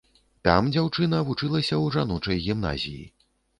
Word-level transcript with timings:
Там 0.47 0.69
дзяўчына 0.75 1.19
вучылася 1.27 1.67
ў 1.67 1.85
жаночай 1.99 2.43
гімназіі. 2.49 3.07